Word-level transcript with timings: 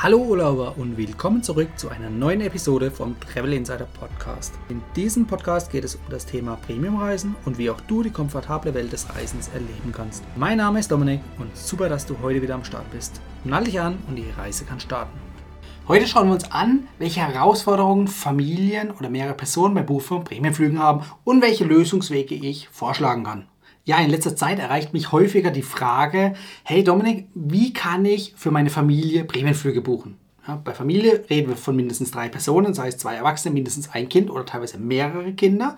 Hallo 0.00 0.18
Urlauber 0.18 0.74
und 0.76 0.96
willkommen 0.96 1.42
zurück 1.42 1.70
zu 1.74 1.88
einer 1.88 2.08
neuen 2.08 2.40
Episode 2.40 2.88
vom 2.88 3.18
Travel 3.18 3.52
Insider 3.52 3.88
Podcast. 3.98 4.54
In 4.68 4.80
diesem 4.94 5.26
Podcast 5.26 5.72
geht 5.72 5.82
es 5.82 5.96
um 5.96 6.02
das 6.08 6.24
Thema 6.24 6.54
Premiumreisen 6.54 7.34
und 7.44 7.58
wie 7.58 7.68
auch 7.68 7.80
du 7.80 8.04
die 8.04 8.12
komfortable 8.12 8.74
Welt 8.74 8.92
des 8.92 9.12
Reisens 9.12 9.48
erleben 9.48 9.92
kannst. 9.92 10.22
Mein 10.36 10.58
Name 10.58 10.78
ist 10.78 10.92
Dominik 10.92 11.20
und 11.40 11.56
super, 11.56 11.88
dass 11.88 12.06
du 12.06 12.14
heute 12.22 12.40
wieder 12.40 12.54
am 12.54 12.62
Start 12.62 12.88
bist. 12.92 13.20
Nall 13.42 13.64
dich 13.64 13.80
an 13.80 13.98
und 14.06 14.14
die 14.14 14.30
Reise 14.38 14.64
kann 14.64 14.78
starten. 14.78 15.18
Heute 15.88 16.06
schauen 16.06 16.28
wir 16.28 16.34
uns 16.34 16.52
an, 16.52 16.86
welche 17.00 17.18
Herausforderungen 17.18 18.06
Familien 18.06 18.92
oder 18.92 19.10
mehrere 19.10 19.34
Personen 19.34 19.74
bei 19.74 19.82
Buch 19.82 20.02
von 20.02 20.22
Prämienflügen 20.22 20.78
haben 20.78 21.06
und 21.24 21.42
welche 21.42 21.64
Lösungswege 21.64 22.36
ich 22.36 22.68
vorschlagen 22.68 23.24
kann. 23.24 23.48
Ja, 23.88 23.96
in 24.00 24.10
letzter 24.10 24.36
Zeit 24.36 24.58
erreicht 24.58 24.92
mich 24.92 25.12
häufiger 25.12 25.50
die 25.50 25.62
Frage, 25.62 26.34
hey 26.62 26.84
Dominik, 26.84 27.26
wie 27.34 27.72
kann 27.72 28.04
ich 28.04 28.34
für 28.36 28.50
meine 28.50 28.68
Familie 28.68 29.24
Prämienflüge 29.24 29.80
buchen? 29.80 30.18
Ja, 30.46 30.60
bei 30.62 30.74
Familie 30.74 31.24
reden 31.30 31.48
wir 31.48 31.56
von 31.56 31.74
mindestens 31.74 32.10
drei 32.10 32.28
Personen, 32.28 32.74
sei 32.74 32.88
es 32.88 32.98
zwei 32.98 33.14
Erwachsene, 33.14 33.54
mindestens 33.54 33.88
ein 33.94 34.10
Kind 34.10 34.28
oder 34.28 34.44
teilweise 34.44 34.76
mehrere 34.76 35.32
Kinder. 35.32 35.76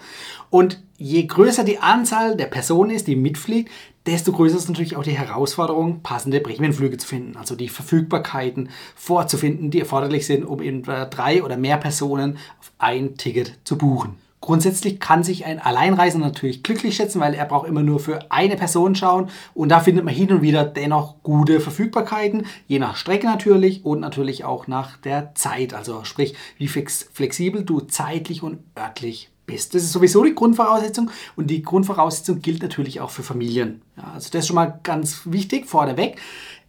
Und 0.51 0.82
je 0.98 1.24
größer 1.24 1.62
die 1.62 1.78
Anzahl 1.78 2.37
der 2.37 2.46
Personen 2.46 2.91
ist, 2.91 3.06
die 3.06 3.15
mitfliegt, 3.15 3.70
desto 4.06 4.32
größer 4.32 4.56
ist 4.56 4.66
natürlich 4.66 4.96
auch 4.96 5.04
die 5.04 5.16
Herausforderung, 5.16 6.02
passende 6.02 6.40
Prämienflüge 6.40 6.96
zu 6.96 7.06
finden. 7.06 7.37
Also 7.37 7.54
die 7.54 7.68
Verfügbarkeiten 7.68 8.70
vorzufinden, 8.96 9.70
die 9.70 9.79
erforderlich 9.79 10.27
sind, 10.27 10.45
um 10.45 10.60
eben 10.60 10.82
drei 10.82 11.45
oder 11.45 11.56
mehr 11.56 11.77
Personen 11.77 12.38
auf 12.59 12.73
ein 12.79 13.16
Ticket 13.16 13.60
zu 13.62 13.79
buchen. 13.79 14.16
Grundsätzlich 14.41 15.01
kann 15.01 15.23
sich 15.23 15.45
ein 15.45 15.59
Alleinreisender 15.59 16.29
natürlich 16.29 16.62
glücklich 16.62 16.97
schätzen, 16.97 17.21
weil 17.21 17.35
er 17.35 17.45
braucht 17.45 17.69
immer 17.69 17.83
nur 17.83 18.01
für 18.01 18.30
eine 18.30 18.57
Person 18.57 18.95
schauen 18.95 19.29
und 19.53 19.69
da 19.69 19.80
findet 19.80 20.05
man 20.05 20.15
hin 20.15 20.33
und 20.33 20.41
wieder 20.41 20.65
dennoch 20.65 21.23
gute 21.23 21.61
Verfügbarkeiten, 21.61 22.47
je 22.66 22.79
nach 22.79 22.97
Strecke 22.97 23.27
natürlich 23.27 23.85
und 23.85 24.01
natürlich 24.01 24.45
auch 24.45 24.66
nach 24.66 24.97
der 24.97 25.35
Zeit, 25.35 25.74
also 25.74 26.05
sprich, 26.05 26.35
wie 26.57 26.69
flexibel 26.69 27.65
du 27.65 27.80
zeitlich 27.80 28.43
und 28.43 28.60
örtlich 28.79 29.30
bist. 29.45 29.74
Das 29.74 29.82
ist 29.82 29.93
sowieso 29.93 30.24
die 30.24 30.35
Grundvoraussetzung 30.35 31.10
und 31.37 31.49
die 31.49 31.63
Grundvoraussetzung 31.63 32.41
gilt 32.41 32.63
natürlich 32.63 33.01
auch 33.01 33.10
für 33.10 33.23
Familien. 33.23 33.82
Ja, 33.99 34.13
also 34.15 34.30
das 34.32 34.41
ist 34.41 34.47
schon 34.47 34.57
mal 34.57 34.80
ganz 34.82 35.23
wichtig 35.27 35.66
vorneweg. 35.66 36.19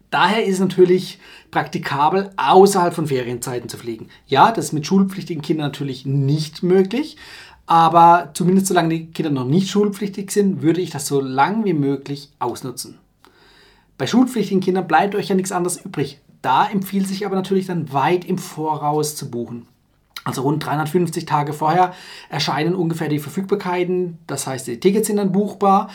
Daher 0.10 0.44
ist 0.44 0.56
es 0.56 0.60
natürlich 0.60 1.20
praktikabel, 1.52 2.32
außerhalb 2.36 2.94
von 2.94 3.08
Ferienzeiten 3.08 3.70
zu 3.70 3.78
fliegen. 3.78 4.10
Ja, 4.28 4.52
das 4.52 4.66
ist 4.66 4.74
mit 4.74 4.86
schulpflichtigen 4.86 5.42
Kindern 5.42 5.68
natürlich 5.68 6.06
nicht 6.06 6.64
möglich. 6.64 7.16
Aber 7.72 8.32
zumindest 8.34 8.68
solange 8.68 8.90
die 8.90 9.06
Kinder 9.12 9.32
noch 9.32 9.46
nicht 9.46 9.70
schulpflichtig 9.70 10.30
sind, 10.32 10.62
würde 10.62 10.82
ich 10.82 10.90
das 10.90 11.08
so 11.08 11.22
lang 11.22 11.64
wie 11.64 11.72
möglich 11.72 12.30
ausnutzen. 12.38 12.98
Bei 13.98 14.08
schulpflichtigen 14.08 14.60
Kindern 14.60 14.88
bleibt 14.88 15.16
euch 15.16 15.30
ja 15.30 15.36
nichts 15.36 15.54
anderes 15.54 15.78
übrig. 15.78 16.20
Da 16.42 16.70
empfiehlt 16.70 17.08
sich 17.08 17.26
aber 17.26 17.38
natürlich 17.38 17.68
dann 17.68 17.94
weit 17.94 18.26
im 18.26 18.38
Voraus 18.38 19.16
zu 19.16 19.32
buchen. 19.32 19.68
Also 20.26 20.42
rund 20.42 20.66
350 20.66 21.26
Tage 21.26 21.54
vorher 21.54 21.94
erscheinen 22.30 22.76
ungefähr 22.76 23.08
die 23.08 23.20
Verfügbarkeiten, 23.20 24.18
das 24.28 24.48
heißt 24.48 24.68
die 24.68 24.82
Tickets 24.82 25.08
sind 25.08 25.16
dann 25.16 25.32
buchbar. 25.32 25.90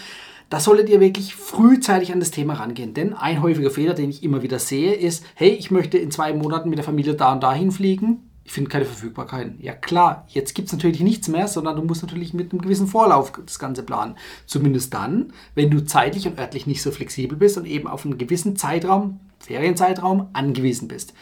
Da 0.49 0.61
solltet 0.61 0.89
ihr 0.89 1.01
wirklich 1.01 1.35
frühzeitig 1.35 2.11
an 2.11 2.21
das 2.21 2.31
Thema 2.31 2.55
rangehen. 2.55 2.95
Denn 2.95 3.13
ein 3.13 3.43
häufiger 3.43 3.71
Fehler, 3.71 3.93
den 3.93 4.09
ich 4.09 4.23
immer 4.23 4.43
wieder 4.43 4.61
sehe, 4.61 4.95
ist, 4.95 5.27
hey, 5.35 5.51
ich 5.51 5.71
möchte 5.71 5.99
in 5.99 6.11
zwei 6.11 6.33
Monaten 6.33 6.71
mit 6.71 6.79
der 6.79 6.87
Familie 6.87 7.13
da 7.13 7.35
und 7.35 7.43
dahin 7.43 7.71
fliegen 7.71 8.23
ich 8.47 8.53
finde 8.53 8.71
keine 8.71 8.85
Verfügbarkeiten. 8.85 9.59
Ja 9.61 9.75
klar, 9.75 10.25
jetzt 10.29 10.55
gibt 10.55 10.69
es 10.69 10.73
natürlich 10.73 11.01
nichts 11.01 11.27
mehr, 11.27 11.49
sondern 11.49 11.75
du 11.75 11.83
musst 11.83 12.03
natürlich 12.03 12.33
mit 12.33 12.53
einem 12.53 12.63
gewissen 12.63 12.87
Vorlauf 12.87 13.33
das 13.45 13.59
Ganze 13.59 13.83
planen. 13.83 14.15
Zumindest 14.47 14.95
dann, 14.95 15.33
wenn 15.57 15.69
du 15.69 15.85
zeitlich 15.85 16.29
und 16.29 16.39
örtlich 16.39 16.65
nicht 16.65 16.81
so 16.81 16.93
flexibel 16.93 17.37
bist 17.37 17.59
und 17.59 17.67
eben 17.67 17.89
auf 17.89 18.05
einen 18.05 18.19
gewissen 18.19 18.55
Zeitraum, 18.55 19.19
Ferienzeitraum, 19.41 20.29
angewiesen 20.33 20.87
bist. 20.87 21.13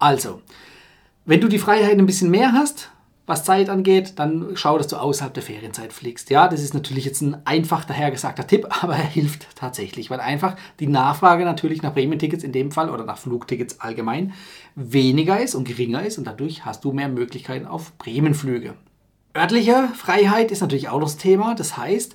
Also, 0.00 0.42
wenn 1.24 1.40
du 1.40 1.46
die 1.46 1.60
Freiheit 1.60 1.96
ein 1.96 2.06
bisschen 2.06 2.30
mehr 2.30 2.52
hast, 2.52 2.90
was 3.26 3.44
Zeit 3.44 3.70
angeht, 3.70 4.14
dann 4.16 4.50
schau, 4.54 4.76
dass 4.76 4.88
du 4.88 4.96
außerhalb 4.96 5.32
der 5.32 5.42
Ferienzeit 5.42 5.92
fliegst. 5.92 6.28
Ja, 6.28 6.46
das 6.48 6.62
ist 6.62 6.74
natürlich 6.74 7.04
jetzt 7.06 7.22
ein 7.22 7.46
einfach 7.46 7.84
dahergesagter 7.84 8.46
Tipp, 8.46 8.66
aber 8.82 8.96
er 8.96 9.04
hilft 9.04 9.56
tatsächlich, 9.56 10.10
weil 10.10 10.20
einfach 10.20 10.56
die 10.80 10.86
Nachfrage 10.86 11.44
natürlich 11.44 11.82
nach 11.82 11.94
Prämientickets 11.94 12.44
in 12.44 12.52
dem 12.52 12.70
Fall 12.70 12.90
oder 12.90 13.04
nach 13.04 13.18
Flugtickets 13.18 13.80
allgemein 13.80 14.34
weniger 14.74 15.40
ist 15.40 15.54
und 15.54 15.66
geringer 15.66 16.04
ist 16.04 16.18
und 16.18 16.26
dadurch 16.26 16.64
hast 16.64 16.84
du 16.84 16.92
mehr 16.92 17.08
Möglichkeiten 17.08 17.66
auf 17.66 17.96
Prämienflüge. 17.98 18.74
Örtliche 19.36 19.88
Freiheit 19.94 20.50
ist 20.50 20.60
natürlich 20.60 20.88
auch 20.88 21.00
das 21.00 21.16
Thema. 21.16 21.54
Das 21.54 21.76
heißt, 21.76 22.14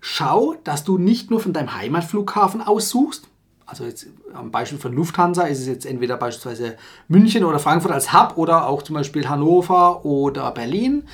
schau, 0.00 0.56
dass 0.64 0.84
du 0.84 0.98
nicht 0.98 1.30
nur 1.30 1.40
von 1.40 1.52
deinem 1.52 1.74
Heimatflughafen 1.74 2.60
aussuchst, 2.60 3.29
also 3.70 3.84
jetzt 3.84 4.08
am 4.34 4.50
Beispiel 4.50 4.78
von 4.78 4.92
Lufthansa 4.92 5.44
ist 5.44 5.60
es 5.60 5.66
jetzt 5.66 5.86
entweder 5.86 6.16
beispielsweise 6.16 6.76
München 7.06 7.44
oder 7.44 7.60
Frankfurt 7.60 7.92
als 7.92 8.12
Hub 8.12 8.36
oder 8.36 8.66
auch 8.66 8.82
zum 8.82 8.94
Beispiel 8.94 9.28
Hannover 9.28 10.04
oder 10.04 10.50
Berlin 10.50 11.04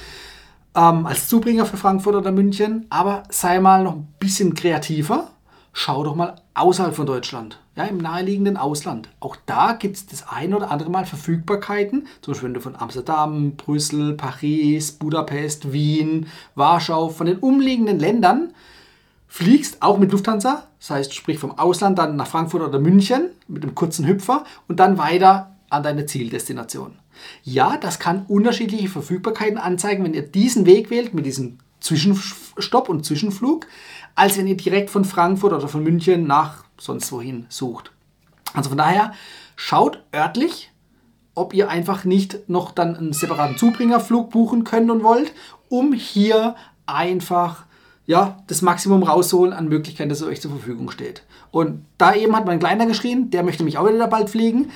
ähm, 0.74 1.06
als 1.06 1.28
Zubringer 1.28 1.66
für 1.66 1.76
Frankfurt 1.76 2.14
oder 2.14 2.32
München. 2.32 2.86
Aber 2.88 3.24
sei 3.28 3.60
mal 3.60 3.84
noch 3.84 3.94
ein 3.94 4.08
bisschen 4.18 4.54
kreativer. 4.54 5.28
Schau 5.74 6.02
doch 6.04 6.14
mal 6.14 6.36
außerhalb 6.54 6.96
von 6.96 7.04
Deutschland, 7.04 7.60
ja, 7.76 7.84
im 7.84 7.98
naheliegenden 7.98 8.56
Ausland. 8.56 9.10
Auch 9.20 9.36
da 9.44 9.74
gibt 9.74 9.96
es 9.96 10.06
das 10.06 10.26
ein 10.26 10.54
oder 10.54 10.70
andere 10.70 10.88
Mal 10.88 11.04
Verfügbarkeiten. 11.04 12.06
Zum 12.22 12.32
Beispiel, 12.32 12.46
wenn 12.46 12.54
du 12.54 12.60
von 12.62 12.76
Amsterdam, 12.76 13.56
Brüssel, 13.56 14.14
Paris, 14.14 14.92
Budapest, 14.92 15.74
Wien, 15.74 16.28
Warschau, 16.54 17.10
von 17.10 17.26
den 17.26 17.36
umliegenden 17.40 17.98
Ländern 17.98 18.54
fliegst, 19.28 19.82
auch 19.82 19.98
mit 19.98 20.12
Lufthansa, 20.12 20.66
das 20.78 20.90
heißt, 20.90 21.14
sprich 21.14 21.38
vom 21.38 21.58
Ausland 21.58 21.98
dann 21.98 22.16
nach 22.16 22.26
Frankfurt 22.26 22.62
oder 22.62 22.78
München 22.78 23.30
mit 23.48 23.62
einem 23.62 23.74
kurzen 23.74 24.06
Hüpfer 24.06 24.44
und 24.68 24.80
dann 24.80 24.98
weiter 24.98 25.56
an 25.68 25.82
deine 25.82 26.06
Zieldestination. 26.06 26.98
Ja, 27.42 27.76
das 27.76 27.98
kann 27.98 28.26
unterschiedliche 28.28 28.88
Verfügbarkeiten 28.88 29.58
anzeigen, 29.58 30.04
wenn 30.04 30.14
ihr 30.14 30.22
diesen 30.22 30.66
Weg 30.66 30.90
wählt 30.90 31.14
mit 31.14 31.26
diesem 31.26 31.58
Zwischenstopp 31.80 32.88
und 32.88 33.04
Zwischenflug, 33.04 33.66
als 34.14 34.38
wenn 34.38 34.46
ihr 34.46 34.56
direkt 34.56 34.90
von 34.90 35.04
Frankfurt 35.04 35.52
oder 35.52 35.68
von 35.68 35.82
München 35.82 36.26
nach 36.26 36.64
sonst 36.78 37.12
wohin 37.12 37.46
sucht. 37.48 37.92
Also 38.54 38.70
von 38.70 38.78
daher 38.78 39.12
schaut 39.56 40.02
örtlich, 40.14 40.72
ob 41.34 41.52
ihr 41.52 41.68
einfach 41.68 42.04
nicht 42.04 42.48
noch 42.48 42.70
dann 42.72 42.96
einen 42.96 43.12
separaten 43.12 43.58
Zubringerflug 43.58 44.30
buchen 44.30 44.64
könnt 44.64 44.90
und 44.90 45.02
wollt, 45.02 45.32
um 45.68 45.92
hier 45.92 46.56
einfach 46.86 47.65
ja, 48.06 48.38
das 48.46 48.62
Maximum 48.62 49.02
rausholen 49.02 49.52
an 49.52 49.68
Möglichkeiten, 49.68 50.08
das 50.08 50.22
euch 50.22 50.40
zur 50.40 50.52
Verfügung 50.52 50.90
steht. 50.90 51.24
Und 51.50 51.84
da 51.98 52.14
eben 52.14 52.36
hat 52.36 52.46
mein 52.46 52.60
Kleiner 52.60 52.86
geschrien, 52.86 53.30
der 53.30 53.42
möchte 53.42 53.64
mich 53.64 53.78
auch 53.78 53.88
wieder 53.88 54.06
bald 54.06 54.30
fliegen. 54.30 54.70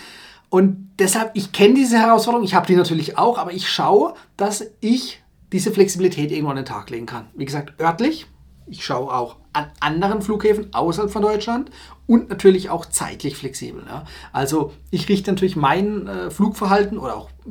Und 0.48 0.90
deshalb, 0.98 1.30
ich 1.34 1.52
kenne 1.52 1.74
diese 1.74 1.98
Herausforderung, 1.98 2.44
ich 2.44 2.54
habe 2.54 2.66
die 2.66 2.76
natürlich 2.76 3.18
auch, 3.18 3.38
aber 3.38 3.52
ich 3.52 3.68
schaue, 3.68 4.14
dass 4.36 4.66
ich 4.80 5.22
diese 5.52 5.70
Flexibilität 5.70 6.32
irgendwo 6.32 6.50
an 6.50 6.56
den 6.56 6.64
Tag 6.64 6.90
legen 6.90 7.06
kann. 7.06 7.28
Wie 7.34 7.44
gesagt, 7.44 7.80
örtlich, 7.80 8.26
ich 8.66 8.84
schaue 8.84 9.12
auch 9.12 9.36
an 9.52 9.66
anderen 9.80 10.22
Flughäfen 10.22 10.72
außerhalb 10.72 11.10
von 11.10 11.22
Deutschland 11.22 11.70
und 12.06 12.30
natürlich 12.30 12.70
auch 12.70 12.86
zeitlich 12.86 13.36
flexibel. 13.36 13.82
Ja. 13.86 14.04
Also 14.32 14.72
ich 14.90 15.08
richte 15.08 15.30
natürlich 15.30 15.56
mein 15.56 16.06
äh, 16.06 16.30
Flugverhalten 16.30 16.98
oder 16.98 17.16
auch 17.16 17.30
äh, 17.46 17.50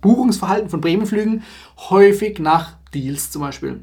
Buchungsverhalten 0.00 0.70
von 0.70 0.80
Bremenflügen 0.80 1.42
häufig 1.90 2.38
nach 2.38 2.74
Deals 2.94 3.30
zum 3.30 3.42
Beispiel. 3.42 3.80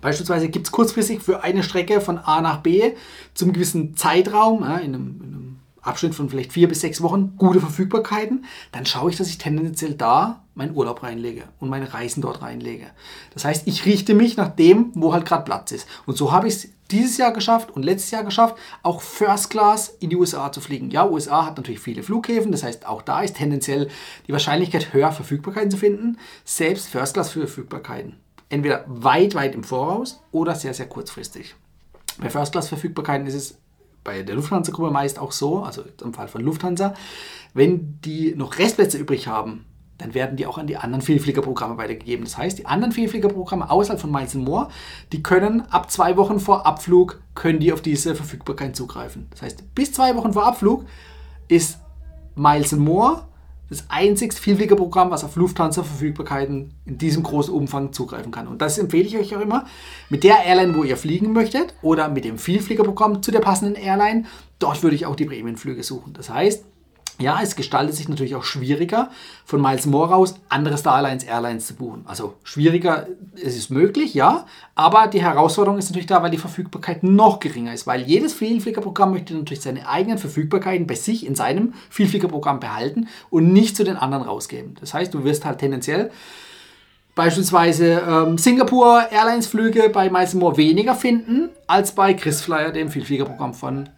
Beispielsweise 0.00 0.48
gibt 0.48 0.66
es 0.66 0.72
kurzfristig 0.72 1.22
für 1.22 1.42
eine 1.42 1.62
Strecke 1.62 2.00
von 2.00 2.18
A 2.18 2.40
nach 2.40 2.58
B 2.58 2.92
zum 3.34 3.52
gewissen 3.52 3.96
Zeitraum, 3.96 4.62
ja, 4.62 4.76
in, 4.76 4.94
einem, 4.94 5.20
in, 5.22 5.34
einem, 5.34 5.46
Abschnitt 5.82 6.16
von 6.16 6.28
vielleicht 6.28 6.52
vier 6.52 6.68
bis 6.68 6.80
sechs 6.80 7.00
Wochen, 7.00 7.34
gute 7.36 7.60
Verfügbarkeiten. 7.60 8.44
Dann 8.72 8.86
schaue 8.86 9.10
ich, 9.10 9.16
dass 9.16 9.28
ich 9.28 9.38
tendenziell 9.38 9.94
da 9.94 10.42
meinen 10.54 10.74
Urlaub 10.74 11.02
reinlege 11.02 11.44
und 11.60 11.68
meine 11.68 11.94
Reisen 11.94 12.22
dort 12.22 12.42
reinlege. 12.42 12.86
Das 13.34 13.44
heißt, 13.44 13.68
ich 13.68 13.86
richte 13.86 14.14
mich 14.14 14.36
nach 14.36 14.48
dem, 14.48 14.90
wo 14.94 15.12
halt 15.12 15.26
gerade 15.26 15.44
Platz 15.44 15.70
ist. 15.70 15.86
Und 16.04 16.16
so 16.16 16.32
habe 16.32 16.48
ich 16.48 16.54
es 16.54 16.68
dieses 16.90 17.18
Jahr 17.18 17.32
geschafft 17.32 17.70
und 17.70 17.84
letztes 17.84 18.10
Jahr 18.10 18.24
geschafft, 18.24 18.56
auch 18.82 19.00
First 19.00 19.50
Class 19.50 19.94
in 20.00 20.10
die 20.10 20.16
USA 20.16 20.50
zu 20.50 20.60
fliegen. 20.60 20.90
Ja, 20.90 21.08
USA 21.08 21.46
hat 21.46 21.56
natürlich 21.56 21.80
viele 21.80 22.02
Flughäfen, 22.02 22.52
das 22.52 22.62
heißt, 22.62 22.86
auch 22.86 23.02
da 23.02 23.22
ist 23.22 23.36
tendenziell 23.36 23.88
die 24.26 24.32
Wahrscheinlichkeit 24.32 24.92
höher, 24.92 25.12
Verfügbarkeiten 25.12 25.70
zu 25.70 25.76
finden. 25.76 26.18
Selbst 26.44 26.88
First 26.88 27.14
Class 27.14 27.30
für 27.30 27.40
Verfügbarkeiten 27.40 28.16
entweder 28.48 28.84
weit, 28.86 29.34
weit 29.34 29.54
im 29.54 29.64
Voraus 29.64 30.22
oder 30.32 30.54
sehr, 30.54 30.74
sehr 30.74 30.86
kurzfristig. 30.86 31.54
Bei 32.18 32.30
First-Class-Verfügbarkeiten 32.30 33.26
ist 33.26 33.34
es 33.34 33.58
bei 34.04 34.22
der 34.22 34.36
Lufthansa-Gruppe 34.36 34.90
meist 34.90 35.18
auch 35.18 35.32
so, 35.32 35.62
also 35.62 35.82
im 36.02 36.14
Fall 36.14 36.28
von 36.28 36.40
Lufthansa, 36.42 36.94
wenn 37.54 38.00
die 38.02 38.34
noch 38.36 38.58
Restplätze 38.58 38.98
übrig 38.98 39.26
haben, 39.26 39.66
dann 39.98 40.14
werden 40.14 40.36
die 40.36 40.46
auch 40.46 40.58
an 40.58 40.66
die 40.66 40.76
anderen 40.76 41.02
Vielfliegerprogramme 41.02 41.78
weitergegeben. 41.78 42.24
Das 42.24 42.36
heißt, 42.36 42.58
die 42.58 42.66
anderen 42.66 42.92
Vielfliegerprogramme 42.92 43.70
außerhalb 43.70 44.00
von 44.00 44.12
Miles 44.12 44.34
More, 44.34 44.68
die 45.12 45.22
können 45.22 45.62
ab 45.62 45.90
zwei 45.90 46.16
Wochen 46.16 46.38
vor 46.38 46.66
Abflug, 46.66 47.20
können 47.34 47.58
die 47.58 47.72
auf 47.72 47.80
diese 47.80 48.14
Verfügbarkeit 48.14 48.76
zugreifen. 48.76 49.26
Das 49.30 49.42
heißt, 49.42 49.74
bis 49.74 49.92
zwei 49.92 50.14
Wochen 50.16 50.34
vor 50.34 50.46
Abflug 50.46 50.84
ist 51.48 51.78
Miles 52.34 52.72
More 52.72 53.26
das 53.68 53.84
einzigste 53.88 54.40
Vielfliegerprogramm, 54.40 55.10
was 55.10 55.24
auf 55.24 55.36
Lufthansa-Verfügbarkeiten 55.36 56.74
in 56.84 56.98
diesem 56.98 57.22
großen 57.22 57.52
Umfang 57.52 57.92
zugreifen 57.92 58.30
kann. 58.30 58.46
Und 58.46 58.62
das 58.62 58.78
empfehle 58.78 59.04
ich 59.04 59.16
euch 59.18 59.36
auch 59.36 59.40
immer. 59.40 59.66
Mit 60.08 60.24
der 60.24 60.44
Airline, 60.44 60.74
wo 60.76 60.84
ihr 60.84 60.96
fliegen 60.96 61.32
möchtet 61.32 61.74
oder 61.82 62.08
mit 62.08 62.24
dem 62.24 62.38
Vielfliegerprogramm 62.38 63.22
zu 63.22 63.32
der 63.32 63.40
passenden 63.40 63.74
Airline, 63.74 64.24
dort 64.58 64.82
würde 64.82 64.96
ich 64.96 65.06
auch 65.06 65.16
die 65.16 65.24
Prämienflüge 65.24 65.82
suchen. 65.82 66.12
Das 66.12 66.30
heißt, 66.30 66.64
ja, 67.18 67.40
es 67.42 67.56
gestaltet 67.56 67.94
sich 67.94 68.08
natürlich 68.08 68.34
auch 68.34 68.44
schwieriger, 68.44 69.10
von 69.44 69.60
Miles 69.60 69.86
raus 69.92 70.34
andere 70.48 70.76
Star 70.76 70.96
Alliance 70.96 71.26
Airlines 71.26 71.66
zu 71.66 71.74
buchen. 71.74 72.04
Also 72.06 72.34
schwieriger, 72.42 73.06
es 73.34 73.56
ist 73.56 73.70
möglich, 73.70 74.12
ja, 74.14 74.46
aber 74.74 75.06
die 75.06 75.22
Herausforderung 75.22 75.78
ist 75.78 75.88
natürlich 75.88 76.06
da, 76.06 76.22
weil 76.22 76.30
die 76.30 76.36
Verfügbarkeit 76.36 77.02
noch 77.02 77.40
geringer 77.40 77.72
ist, 77.72 77.86
weil 77.86 78.02
jedes 78.02 78.34
Vielfliegerprogramm 78.34 79.12
möchte 79.12 79.34
natürlich 79.34 79.62
seine 79.62 79.88
eigenen 79.88 80.18
Verfügbarkeiten 80.18 80.86
bei 80.86 80.94
sich 80.94 81.26
in 81.26 81.34
seinem 81.34 81.72
Vielfliegerprogramm 81.88 82.60
behalten 82.60 83.08
und 83.30 83.52
nicht 83.52 83.76
zu 83.76 83.84
den 83.84 83.96
anderen 83.96 84.24
rausgeben. 84.24 84.76
Das 84.80 84.92
heißt, 84.92 85.14
du 85.14 85.24
wirst 85.24 85.44
halt 85.44 85.58
tendenziell 85.58 86.10
beispielsweise 87.14 88.02
ähm, 88.06 88.36
Singapur 88.36 89.10
Airlines 89.10 89.46
Flüge 89.46 89.88
bei 89.88 90.10
Miles 90.10 90.34
More 90.34 90.58
weniger 90.58 90.94
finden 90.94 91.48
als 91.66 91.92
bei 91.92 92.12
KrisFlyer, 92.12 92.72
dem 92.72 92.90
Vielfliegerprogramm 92.90 93.54
von 93.54 93.88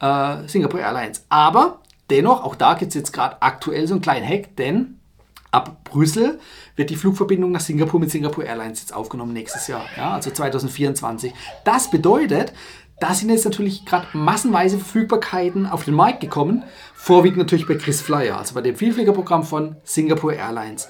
äh, 0.00 0.48
Singapore 0.48 0.82
Airlines. 0.82 1.24
Aber 1.28 1.78
Dennoch, 2.10 2.44
auch 2.44 2.54
da 2.54 2.74
gibt 2.74 2.90
es 2.90 2.94
jetzt 2.94 3.12
gerade 3.12 3.40
aktuell 3.40 3.86
so 3.86 3.94
einen 3.94 4.00
kleinen 4.00 4.26
Hack, 4.26 4.56
denn 4.56 5.00
ab 5.50 5.84
Brüssel 5.84 6.38
wird 6.76 6.90
die 6.90 6.96
Flugverbindung 6.96 7.50
nach 7.52 7.60
Singapur 7.60 7.98
mit 7.98 8.10
Singapore 8.10 8.46
Airlines 8.46 8.80
jetzt 8.80 8.94
aufgenommen 8.94 9.32
nächstes 9.32 9.66
Jahr, 9.66 9.86
ja, 9.96 10.12
also 10.12 10.30
2024. 10.30 11.32
Das 11.64 11.90
bedeutet, 11.90 12.52
da 13.00 13.12
sind 13.14 13.30
jetzt 13.30 13.44
natürlich 13.44 13.84
gerade 13.84 14.06
massenweise 14.12 14.78
Verfügbarkeiten 14.78 15.66
auf 15.66 15.84
den 15.84 15.94
Markt 15.94 16.20
gekommen, 16.20 16.64
vorwiegend 17.06 17.38
natürlich 17.38 17.68
bei 17.68 17.76
Chris 17.76 18.00
Flyer, 18.00 18.36
also 18.36 18.52
bei 18.52 18.62
dem 18.62 18.74
Vielfliegerprogramm 18.74 19.44
von 19.44 19.76
Singapore 19.84 20.34
Airlines. 20.34 20.88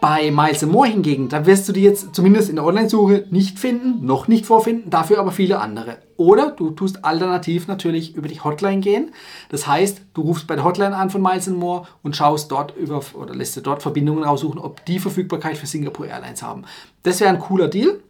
Bei 0.00 0.30
Miles 0.30 0.64
More 0.64 0.88
hingegen, 0.88 1.28
da 1.28 1.44
wirst 1.44 1.68
du 1.68 1.74
die 1.74 1.82
jetzt 1.82 2.14
zumindest 2.14 2.48
in 2.48 2.56
der 2.56 2.64
Online-Suche 2.64 3.26
nicht 3.28 3.58
finden, 3.58 4.06
noch 4.06 4.28
nicht 4.28 4.46
vorfinden, 4.46 4.88
dafür 4.88 5.18
aber 5.18 5.30
viele 5.30 5.60
andere. 5.60 5.98
Oder 6.16 6.52
du 6.52 6.70
tust 6.70 7.04
alternativ 7.04 7.68
natürlich 7.68 8.16
über 8.16 8.28
die 8.28 8.40
Hotline 8.40 8.80
gehen. 8.80 9.10
Das 9.50 9.66
heißt, 9.66 10.00
du 10.14 10.22
rufst 10.22 10.46
bei 10.46 10.54
der 10.54 10.64
Hotline 10.64 10.96
an 10.96 11.10
von 11.10 11.20
Miles 11.20 11.48
More 11.48 11.86
und 12.02 12.16
schaust 12.16 12.50
dort 12.50 12.74
über 12.74 13.02
oder 13.12 13.34
lässt 13.34 13.54
dir 13.54 13.60
dort 13.60 13.82
Verbindungen 13.82 14.24
raussuchen, 14.24 14.58
ob 14.58 14.82
die 14.86 14.98
Verfügbarkeit 14.98 15.58
für 15.58 15.66
Singapore 15.66 16.08
Airlines 16.08 16.42
haben. 16.42 16.64
Das 17.02 17.20
wäre 17.20 17.28
ein 17.28 17.40
cooler 17.40 17.68
Deal. 17.68 18.00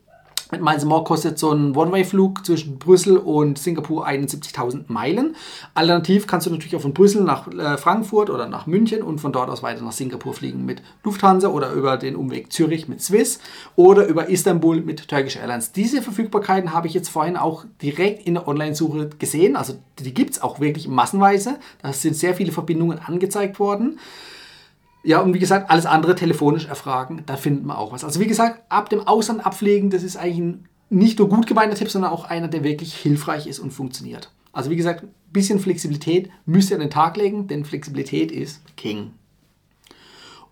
Mit 0.50 0.62
Miles 0.62 0.86
More 0.86 1.04
kostet 1.04 1.38
so 1.38 1.52
ein 1.52 1.76
One-Way-Flug 1.76 2.46
zwischen 2.46 2.78
Brüssel 2.78 3.18
und 3.18 3.58
Singapur 3.58 4.08
71.000 4.08 4.84
Meilen. 4.88 5.36
Alternativ 5.74 6.26
kannst 6.26 6.46
du 6.46 6.50
natürlich 6.50 6.74
auch 6.74 6.80
von 6.80 6.94
Brüssel 6.94 7.22
nach 7.22 7.48
äh, 7.48 7.76
Frankfurt 7.76 8.30
oder 8.30 8.48
nach 8.48 8.66
München 8.66 9.02
und 9.02 9.18
von 9.18 9.30
dort 9.30 9.50
aus 9.50 9.62
weiter 9.62 9.82
nach 9.82 9.92
Singapur 9.92 10.32
fliegen 10.32 10.64
mit 10.64 10.80
Lufthansa 11.04 11.48
oder 11.48 11.72
über 11.72 11.98
den 11.98 12.16
Umweg 12.16 12.50
Zürich 12.50 12.88
mit 12.88 13.02
Swiss 13.02 13.40
oder 13.76 14.06
über 14.06 14.30
Istanbul 14.30 14.80
mit 14.80 15.06
Turkish 15.08 15.36
Airlines. 15.36 15.72
Diese 15.72 16.00
Verfügbarkeiten 16.00 16.72
habe 16.72 16.86
ich 16.86 16.94
jetzt 16.94 17.10
vorhin 17.10 17.36
auch 17.36 17.66
direkt 17.82 18.26
in 18.26 18.34
der 18.34 18.48
Online-Suche 18.48 19.10
gesehen. 19.18 19.54
Also 19.54 19.74
die 19.98 20.14
gibt 20.14 20.30
es 20.30 20.42
auch 20.42 20.60
wirklich 20.60 20.88
massenweise. 20.88 21.58
Da 21.82 21.92
sind 21.92 22.16
sehr 22.16 22.34
viele 22.34 22.52
Verbindungen 22.52 22.98
angezeigt 22.98 23.60
worden. 23.60 23.98
Ja, 25.08 25.20
und 25.20 25.32
wie 25.32 25.38
gesagt, 25.38 25.70
alles 25.70 25.87
andere 25.87 26.14
telefonisch 26.14 26.66
erfragen, 26.66 27.22
da 27.25 27.38
findet 27.38 27.64
man 27.64 27.78
auch 27.78 27.93
was. 27.93 28.05
Also 28.05 28.20
wie 28.20 28.26
gesagt, 28.26 28.60
ab 28.69 28.90
dem 28.90 29.00
Ausland 29.00 29.46
abpflegen, 29.46 29.88
das 29.88 30.02
ist 30.02 30.19
eigentlich 30.19 30.38
ein 30.38 30.69
nicht 30.90 31.19
nur 31.19 31.31
gut 31.31 31.46
gemeinter 31.46 31.76
Tipp, 31.76 31.90
sondern 31.90 32.10
auch 32.10 32.26
einer, 32.26 32.46
der 32.46 32.62
wirklich 32.62 32.94
hilfreich 32.94 33.46
ist 33.46 33.58
und 33.58 33.70
funktioniert. 33.70 34.31
Also 34.52 34.69
wie 34.69 34.76
gesagt, 34.76 35.05
ein 35.05 35.14
bisschen 35.32 35.60
Flexibilität 35.60 36.28
müsst 36.44 36.69
ihr 36.69 36.76
an 36.76 36.82
den 36.82 36.90
Tag 36.90 37.16
legen, 37.16 37.46
denn 37.46 37.64
Flexibilität 37.64 38.31
ist 38.31 38.60
King. 38.76 39.12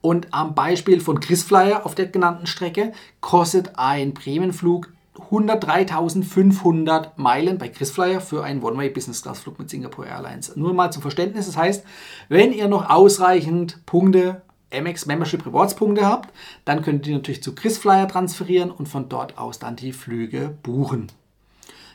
Und 0.01 0.33
am 0.33 0.55
Beispiel 0.55 1.03
von 1.03 1.21
KrisFlyer 1.21 1.85
auf 1.85 1.95
der 1.95 2.07
genannten 2.07 2.47
Strecke 2.47 2.93
kostet 3.21 3.79
ein 3.79 4.15
Prämienflug 4.15 4.89
103.500 5.31 7.11
Meilen 7.17 7.59
bei 7.59 7.69
KrisFlyer 7.69 8.23
für 8.23 8.43
einen 8.43 8.63
One-Way 8.63 8.89
Business 8.89 9.21
Class 9.21 9.41
Flug 9.41 9.59
mit 9.59 9.69
Singapore 9.69 10.09
Airlines. 10.09 10.57
Nur 10.57 10.73
mal 10.73 10.91
zum 10.91 11.03
Verständnis, 11.03 11.45
das 11.45 11.59
heißt, 11.59 11.85
wenn 12.31 12.53
ihr 12.53 12.69
noch 12.69 12.89
ausreichend 12.89 13.85
Punkte 13.85 14.41
Amex 14.73 15.07
Membership 15.07 15.47
Rewards 15.47 15.77
Punkte 15.77 16.07
habt, 16.07 16.33
dann 16.65 16.83
könnt 16.83 17.07
ihr 17.07 17.15
natürlich 17.15 17.43
zu 17.43 17.55
KrisFlyer 17.55 18.09
transferieren 18.09 18.71
und 18.71 18.89
von 18.89 19.09
dort 19.09 19.39
aus 19.39 19.59
dann 19.59 19.77
die 19.77 19.93
Flüge 19.93 20.57
buchen. 20.63 21.09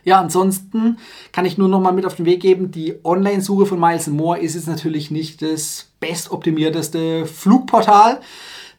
Ja, 0.03 0.19
ansonsten 0.19 0.97
kann 1.31 1.45
ich 1.45 1.57
nur 1.57 1.67
noch 1.67 1.79
mal 1.79 1.91
mit 1.91 2.05
auf 2.05 2.15
den 2.15 2.25
Weg 2.25 2.41
geben, 2.41 2.71
die 2.71 2.95
Online-Suche 3.03 3.67
von 3.67 3.79
Miles 3.79 4.07
More 4.07 4.39
ist 4.39 4.55
jetzt 4.55 4.67
natürlich 4.67 5.11
nicht 5.11 5.41
das 5.41 5.91
bestoptimierteste 5.99 7.25
Flugportal. 7.25 8.19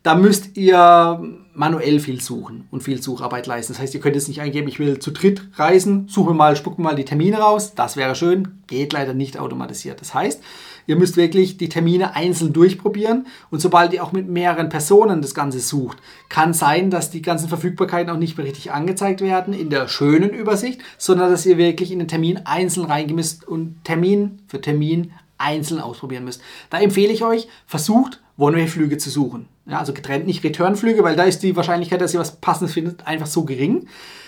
Da 0.03 0.17
müsst 0.17 0.57
ihr 0.57 1.23
manuell 1.55 2.01
viel 2.01 2.21
suchen 2.21 2.67
und 2.73 2.83
viel 2.83 3.01
Sucharbeit 3.01 3.47
leisten. 3.47 3.73
Das 3.73 3.81
heißt, 3.81 3.95
ihr 3.95 4.01
könnt 4.01 4.17
jetzt 4.17 4.27
nicht 4.27 4.41
eingeben, 4.41 4.67
ich 4.67 4.81
will 4.81 4.99
zu 4.99 5.13
dritt 5.13 5.49
reisen, 5.55 6.09
suche 6.09 6.35
mal, 6.35 6.57
spucke 6.57 6.83
mal 6.83 6.97
die 6.97 7.05
Termine 7.05 7.39
raus. 7.39 7.75
Das 7.77 7.97
wäre 7.97 8.17
schön, 8.17 8.63
geht 8.67 8.93
leider 8.93 9.15
nicht 9.15 9.39
automatisiert. 9.39 10.01
Das 10.01 10.13
heißt, 10.13 10.43
ihr 10.87 10.97
müsst 10.97 11.17
wirklich 11.17 11.57
die 11.57 11.69
Termine 11.69 12.15
einzeln 12.15 12.53
durchprobieren 12.53 13.27
und 13.51 13.61
sobald 13.61 13.93
ihr 13.93 14.03
auch 14.03 14.13
mit 14.13 14.29
mehreren 14.29 14.69
Personen 14.69 15.23
das 15.23 15.35
Ganze 15.35 15.61
sucht, 15.61 15.99
kann 16.29 16.55
sein, 16.55 16.91
dass 16.91 17.11
die 17.11 17.23
ganzen 17.23 17.49
Verfügbarkeiten 17.49 18.13
auch 18.13 18.19
nicht 18.19 18.37
mehr 18.37 18.47
richtig 18.47 18.73
angezeigt 18.73 19.21
werden 19.21 19.55
in 19.55 19.71
der 19.71 19.89
schönen 19.89 20.31
Übersicht, 20.31 20.81
sondern 20.99 21.31
dass 21.31 21.47
ihr 21.47 21.59
wirklich 21.59 21.93
in 21.93 21.99
den 21.99 22.09
Termin 22.09 22.41
einzeln 22.45 22.87
reingemisst 22.87 23.47
und 23.47 23.85
Termin 23.85 24.41
für 24.49 24.61
Termin 24.61 25.13
einzeln 25.39 25.81
ausprobieren 25.81 26.25
müsst. 26.25 26.41
Da 26.71 26.79
empfehle 26.79 27.13
ich 27.13 27.25
euch, 27.25 27.49
versucht 27.67 28.21
One-Way-Flüge 28.39 28.99
zu 28.99 29.11
suchen. 29.11 29.49
Ja, 29.67 29.79
also 29.79 29.93
getrennt 29.93 30.27
nicht 30.27 30.43
Return-Flüge, 30.43 31.05
weil 31.05 31.17
da 31.17 31.25
ist 31.25 31.43
die 31.43 31.55
Wahrscheinlichkeit, 31.57 32.01
dass 32.01 32.15
ihr 32.15 32.21
was 32.21 32.37
Passendes 32.37 32.75
findet, 32.75 33.07
einfach 33.07 33.27
so 33.27 33.45
gering. 33.45 33.87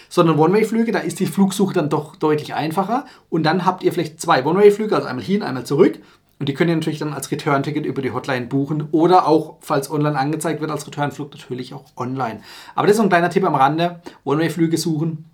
Sondern 0.08 0.38
One-Way-Flüge, 0.38 0.92
da 0.92 1.00
ist 1.00 1.18
die 1.18 1.26
Flugsuche 1.26 1.74
dann 1.74 1.88
doch 1.88 2.14
deutlich 2.16 2.54
einfacher. 2.54 3.06
Und 3.30 3.42
dann 3.42 3.64
habt 3.64 3.82
ihr 3.82 3.92
vielleicht 3.92 4.20
zwei 4.20 4.44
One-Way-Flüge, 4.44 4.94
also 4.94 5.08
einmal 5.08 5.24
hin, 5.24 5.42
einmal 5.42 5.66
zurück. 5.66 5.98
Und 6.38 6.48
die 6.48 6.54
könnt 6.54 6.68
ihr 6.70 6.76
natürlich 6.76 6.98
dann 6.98 7.12
als 7.12 7.30
Return-Ticket 7.30 7.86
über 7.86 8.02
die 8.02 8.12
Hotline 8.12 8.46
buchen 8.46 8.88
oder 8.90 9.26
auch, 9.26 9.56
falls 9.60 9.90
online 9.90 10.18
angezeigt 10.18 10.60
wird, 10.60 10.70
als 10.70 10.86
Return-Flug 10.86 11.32
natürlich 11.32 11.74
auch 11.74 11.84
online. 11.96 12.40
Aber 12.74 12.86
das 12.86 12.94
ist 12.94 12.98
so 12.98 13.02
ein 13.04 13.08
kleiner 13.08 13.30
Tipp 13.30 13.44
am 13.44 13.54
Rande: 13.54 14.00
One-Way-Flüge 14.24 14.76
suchen. 14.76 15.26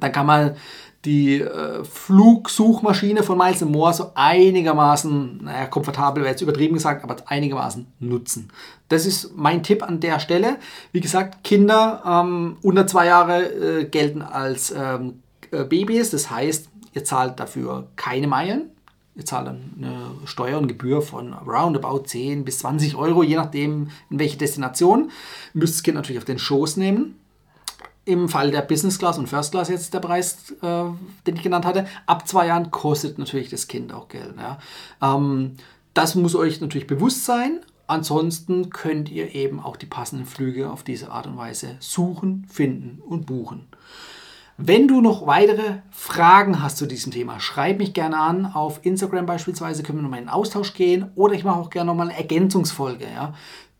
Dann 0.00 0.12
kann 0.12 0.26
man 0.26 0.56
die 1.06 1.40
äh, 1.40 1.84
Flugsuchmaschine 1.84 3.22
von 3.22 3.38
Miles 3.38 3.60
More 3.64 3.94
so 3.94 4.10
einigermaßen, 4.14 5.44
naja, 5.44 5.66
komfortabel 5.66 6.22
wäre 6.22 6.32
jetzt 6.32 6.42
übertrieben 6.42 6.74
gesagt, 6.74 7.04
aber 7.04 7.16
einigermaßen 7.26 7.86
nutzen. 8.00 8.50
Das 8.88 9.06
ist 9.06 9.36
mein 9.36 9.62
Tipp 9.62 9.82
an 9.84 10.00
der 10.00 10.18
Stelle. 10.18 10.56
Wie 10.92 11.00
gesagt, 11.00 11.44
Kinder 11.44 12.02
ähm, 12.04 12.56
unter 12.62 12.86
zwei 12.86 13.06
Jahre 13.06 13.44
äh, 13.44 13.84
gelten 13.84 14.20
als 14.20 14.74
ähm, 14.76 15.22
äh, 15.52 15.64
Babys, 15.64 16.10
das 16.10 16.28
heißt, 16.28 16.68
ihr 16.92 17.04
zahlt 17.04 17.38
dafür 17.38 17.88
keine 17.94 18.26
Meilen. 18.26 18.70
Ihr 19.16 19.24
zahlt 19.24 19.46
dann 19.46 19.72
eine 19.78 20.10
Steuer 20.26 20.58
und 20.58 20.68
Gebühr 20.68 21.00
von 21.00 21.32
roundabout 21.32 22.04
10 22.04 22.44
bis 22.44 22.58
20 22.58 22.96
Euro, 22.96 23.22
je 23.22 23.36
nachdem 23.36 23.88
in 24.10 24.18
welche 24.18 24.36
Destination. 24.36 25.10
Müsst 25.54 25.76
das 25.76 25.82
Kind 25.82 25.96
natürlich 25.96 26.18
auf 26.18 26.26
den 26.26 26.38
Schoß 26.38 26.76
nehmen 26.76 27.16
im 28.06 28.28
Fall 28.28 28.52
der 28.52 28.62
Business 28.62 28.98
Class 28.98 29.18
und 29.18 29.28
First 29.28 29.50
Class 29.50 29.68
jetzt 29.68 29.92
der 29.92 29.98
Preis, 29.98 30.52
äh, 30.62 30.84
den 31.26 31.36
ich 31.36 31.42
genannt 31.42 31.66
hatte. 31.66 31.86
Ab 32.06 32.26
zwei 32.26 32.46
Jahren 32.46 32.70
kostet 32.70 33.18
natürlich 33.18 33.50
das 33.50 33.66
Kind 33.66 33.92
auch 33.92 34.08
Geld. 34.08 34.34
Ja. 34.38 34.58
Ähm, 35.02 35.56
das 35.92 36.14
muss 36.14 36.34
euch 36.34 36.60
natürlich 36.60 36.86
bewusst 36.86 37.24
sein. 37.24 37.60
Ansonsten 37.88 38.70
könnt 38.70 39.10
ihr 39.10 39.34
eben 39.34 39.60
auch 39.60 39.76
die 39.76 39.86
passenden 39.86 40.24
Flüge 40.24 40.70
auf 40.70 40.84
diese 40.84 41.10
Art 41.10 41.26
und 41.26 41.36
Weise 41.36 41.76
suchen, 41.80 42.46
finden 42.48 43.02
und 43.04 43.26
buchen. 43.26 43.66
Wenn 44.58 44.88
du 44.88 45.02
noch 45.02 45.26
weitere 45.26 45.80
Fragen 45.90 46.62
hast 46.62 46.78
zu 46.78 46.86
diesem 46.86 47.12
Thema, 47.12 47.40
schreib 47.40 47.78
mich 47.78 47.92
gerne 47.92 48.18
an. 48.18 48.46
Auf 48.46 48.80
Instagram 48.84 49.26
beispielsweise 49.26 49.82
können 49.82 49.98
wir 49.98 50.02
nochmal 50.02 50.22
in 50.22 50.30
Austausch 50.30 50.72
gehen 50.72 51.10
oder 51.14 51.34
ich 51.34 51.44
mache 51.44 51.60
auch 51.60 51.68
gerne 51.68 51.88
nochmal 51.88 52.08
eine 52.08 52.16
Ergänzungsfolge. 52.16 53.04
Ja 53.04 53.34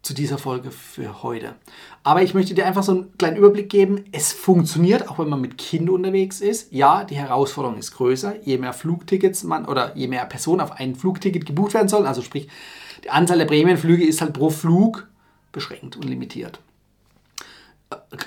zu 0.06 0.14
dieser 0.14 0.38
Folge 0.38 0.70
für 0.70 1.24
heute. 1.24 1.56
Aber 2.04 2.22
ich 2.22 2.32
möchte 2.32 2.54
dir 2.54 2.64
einfach 2.64 2.84
so 2.84 2.92
einen 2.92 3.18
kleinen 3.18 3.36
Überblick 3.36 3.68
geben. 3.68 4.04
Es 4.12 4.32
funktioniert, 4.32 5.10
auch 5.10 5.18
wenn 5.18 5.28
man 5.28 5.40
mit 5.40 5.58
Kind 5.58 5.90
unterwegs 5.90 6.40
ist. 6.40 6.72
Ja, 6.72 7.02
die 7.02 7.16
Herausforderung 7.16 7.76
ist 7.76 7.90
größer. 7.90 8.36
Je 8.44 8.56
mehr 8.56 8.72
Flugtickets 8.72 9.42
man 9.42 9.64
oder 9.64 9.96
je 9.96 10.06
mehr 10.06 10.24
Personen 10.26 10.60
auf 10.60 10.70
ein 10.70 10.94
Flugticket 10.94 11.44
gebucht 11.44 11.74
werden 11.74 11.88
sollen, 11.88 12.06
also 12.06 12.22
sprich, 12.22 12.48
die 13.02 13.10
Anzahl 13.10 13.38
der 13.38 13.46
Prämienflüge 13.46 14.04
ist 14.04 14.20
halt 14.20 14.32
pro 14.32 14.48
Flug 14.48 15.08
beschränkt 15.50 15.96
und 15.96 16.04
limitiert. 16.04 16.60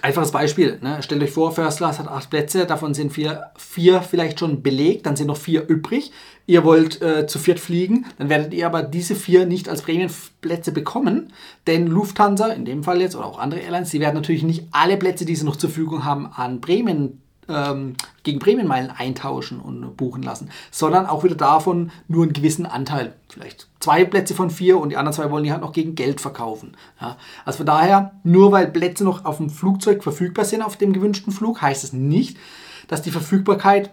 Einfaches 0.02 0.32
Beispiel, 0.32 0.80
ne? 0.82 1.04
stellt 1.04 1.22
euch 1.22 1.32
vor, 1.32 1.52
First 1.52 1.80
Class 1.80 2.00
hat 2.00 2.08
acht 2.08 2.30
Plätze, 2.30 2.66
davon 2.66 2.94
sind 2.94 3.12
vier, 3.12 3.52
vier 3.58 4.02
vielleicht 4.02 4.40
schon 4.40 4.62
belegt, 4.62 5.06
dann 5.06 5.18
sind 5.18 5.28
noch 5.28 5.38
vier 5.38 5.68
übrig. 5.68 6.14
Ihr 6.46 6.64
wollt 6.64 7.02
äh, 7.02 7.28
zu 7.28 7.40
viert 7.40 7.60
fliegen, 7.60 8.06
dann 8.18 8.30
werdet 8.30 8.54
ihr 8.54 8.66
aber 8.66 8.84
diese 8.84 9.16
vier 9.16 9.46
nicht 9.46 9.68
als 9.68 9.82
Prämienplätze 9.82 10.72
bekommen, 10.72 11.34
denn 11.68 11.88
Lufthansa, 11.88 12.48
in 12.48 12.64
dem 12.64 12.84
Fall 12.84 13.02
jetzt, 13.02 13.16
oder 13.16 13.26
auch 13.26 13.38
andere 13.38 13.60
Airlines, 13.60 13.92
die 13.92 14.00
werden 14.00 14.16
natürlich 14.16 14.44
nicht 14.44 14.68
alle 14.72 14.96
Plätze, 14.96 15.26
die 15.26 15.36
sie 15.36 15.46
noch 15.46 15.58
zur 15.58 15.70
Verfügung 15.70 16.06
haben, 16.06 16.28
an 16.28 16.62
Prämien 16.62 17.19
ähm, 17.50 17.96
gegen 18.24 18.40
Prämienmeilen 18.40 18.92
eintauschen 18.92 19.60
und 19.60 19.98
buchen 19.98 20.24
lassen, 20.24 20.50
sondern 20.72 21.06
auch 21.06 21.24
wieder 21.24 21.36
davon 21.36 21.92
nur 22.08 22.24
einen 22.24 22.34
gewissen 22.34 22.66
Anteil, 22.66 23.16
vielleicht 23.28 23.68
zwei 23.80 24.06
Plätze 24.06 24.36
von 24.36 24.50
vier 24.50 24.80
und 24.80 24.90
die 24.90 24.98
anderen 24.98 25.16
zwei 25.16 25.32
wollen 25.32 25.44
die 25.44 25.52
halt 25.52 25.62
noch 25.62 25.74
gegen 25.74 25.96
Geld 25.96 26.22
verkaufen. 26.22 26.78
Ja, 27.02 27.18
also 27.46 27.58
von 27.58 27.66
daher, 27.66 28.14
nur 28.24 28.52
weil 28.52 28.68
Plätze 28.68 29.04
noch 29.04 29.26
auf 29.26 29.38
dem 29.38 29.50
Flugzeug 29.50 30.04
verfügbar 30.04 30.46
sind, 30.46 30.62
auf 30.62 30.78
dem 30.78 30.94
gewünschten 30.94 31.34
Flug, 31.34 31.62
heißt 31.62 31.84
es 31.84 31.94
nicht, 31.94 32.38
dass 32.88 33.02
die 33.02 33.12
Verfügbarkeit 33.12 33.92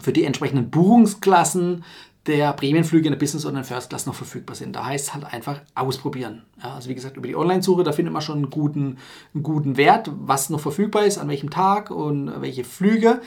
für 0.00 0.12
die 0.12 0.24
entsprechenden 0.24 0.70
Buchungsklassen 0.70 1.84
der 2.28 2.52
Prämienflüge 2.52 3.06
in 3.08 3.12
der 3.12 3.18
Business 3.18 3.46
oder 3.46 3.58
in 3.58 3.64
First 3.64 3.88
Class 3.88 4.06
noch 4.06 4.14
verfügbar 4.14 4.54
sind. 4.54 4.76
Da 4.76 4.84
heißt 4.84 5.08
es 5.08 5.14
halt 5.14 5.24
einfach 5.24 5.62
ausprobieren. 5.74 6.42
Ja, 6.62 6.74
also 6.74 6.88
wie 6.90 6.94
gesagt, 6.94 7.16
über 7.16 7.26
die 7.26 7.34
Online-Suche, 7.34 7.82
da 7.82 7.92
findet 7.92 8.12
man 8.12 8.22
schon 8.22 8.36
einen 8.36 8.50
guten, 8.50 8.98
einen 9.34 9.42
guten 9.42 9.76
Wert, 9.76 10.10
was 10.14 10.50
noch 10.50 10.60
verfügbar 10.60 11.06
ist, 11.06 11.18
an 11.18 11.28
welchem 11.28 11.50
Tag 11.50 11.90
und 11.90 12.30
welche 12.40 12.64
Flüge. 12.64 13.22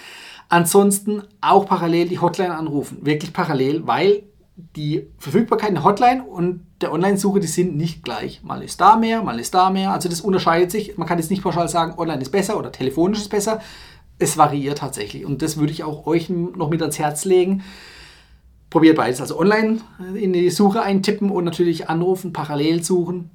Ansonsten 0.50 1.24
auch 1.42 1.66
parallel 1.66 2.08
die 2.10 2.20
Hotline 2.20 2.56
anrufen. 2.56 3.00
Wirklich 3.02 3.34
parallel, 3.34 3.88
weil 3.88 4.24
die 4.76 5.08
Verfügbarkeit 5.18 5.72
der 5.72 5.84
Hotline 5.84 6.24
und 6.24 6.66
der 6.82 6.94
Online-Suche, 6.94 7.40
die 7.40 7.48
sind 7.48 7.76
nicht 7.76 8.04
gleich. 8.04 8.44
Mal 8.44 8.62
ist 8.62 8.80
da 8.80 8.98
mehr, 8.98 9.24
mal 9.24 9.40
ist 9.40 9.54
da 9.54 9.72
mehr. 9.72 9.92
Also 9.92 10.10
das 10.10 10.22
unterscheidet 10.22 10.70
sich. 10.70 10.98
Man 10.98 11.08
kann 11.08 11.18
jetzt 11.18 11.32
nicht 11.32 11.42
pauschal 11.42 11.70
sagen, 11.70 11.98
online 11.98 12.22
ist 12.22 12.32
besser 12.32 12.58
oder 12.58 12.72
telefonisch 12.72 13.20
ist 13.20 13.30
besser. 13.30 13.62
Es 14.20 14.38
variiert 14.38 14.78
tatsächlich. 14.78 15.26
Und 15.26 15.42
das 15.42 15.58
würde 15.58 15.72
ich 15.72 15.84
auch 15.84 16.06
euch 16.06 16.30
noch 16.30 16.70
mit 16.70 16.82
ans 16.82 17.00
Herz 17.00 17.26
legen. 17.26 17.64
Probiert 18.72 18.96
beides. 18.96 19.20
Also 19.20 19.38
online 19.38 19.82
in 20.16 20.32
die 20.32 20.50
Suche 20.50 20.82
eintippen 20.82 21.30
und 21.30 21.44
natürlich 21.44 21.90
anrufen, 21.90 22.32
parallel 22.32 22.82
suchen. 22.82 23.30